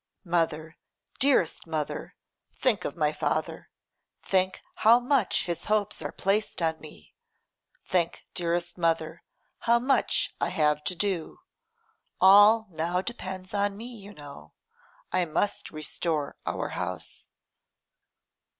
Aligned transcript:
'Mother, 0.25 0.77
dearest 1.19 1.67
mother, 1.67 2.15
think 2.55 2.85
of 2.85 2.97
my 2.97 3.13
father; 3.13 3.69
think 4.23 4.59
how 4.77 4.99
much 4.99 5.43
his 5.45 5.65
hopes 5.65 6.01
are 6.01 6.11
placed 6.11 6.59
on 6.59 6.79
me; 6.79 7.13
think, 7.85 8.23
dearest 8.33 8.79
mother, 8.79 9.21
how 9.59 9.77
much 9.77 10.33
I 10.41 10.49
have 10.49 10.83
to 10.85 10.95
do. 10.95 11.41
All 12.19 12.65
now 12.71 13.03
depends 13.03 13.53
on 13.53 13.77
me, 13.77 13.95
you 13.95 14.11
know. 14.11 14.53
I 15.11 15.25
must 15.25 15.69
restore 15.69 16.35
our 16.47 16.69
house. 16.69 17.27